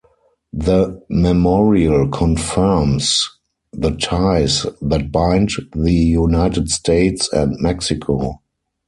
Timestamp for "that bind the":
4.81-5.93